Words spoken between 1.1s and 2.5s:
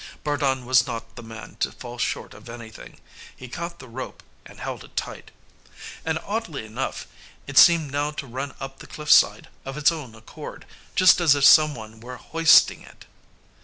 the man to fall short of